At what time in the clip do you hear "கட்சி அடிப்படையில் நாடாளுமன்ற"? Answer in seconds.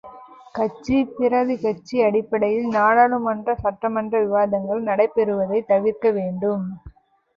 1.57-3.55